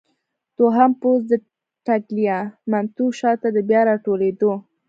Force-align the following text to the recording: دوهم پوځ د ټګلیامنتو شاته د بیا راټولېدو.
دوهم 0.57 0.91
پوځ 1.01 1.19
د 1.31 1.33
ټګلیامنتو 1.85 3.05
شاته 3.19 3.47
د 3.55 3.57
بیا 3.69 3.81
راټولېدو. 3.89 4.53